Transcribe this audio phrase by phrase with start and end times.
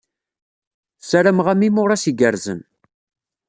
[1.01, 2.59] Ssarameɣ-am imuras igerrzen.